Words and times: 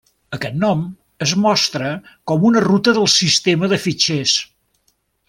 Aquest 0.35 0.55
nom 0.61 0.79
es 1.25 1.33
mostra 1.43 1.91
com 2.31 2.47
una 2.51 2.63
ruta 2.65 2.95
del 2.99 3.09
sistema 3.17 3.71
de 3.75 3.79
fitxers. 3.85 4.35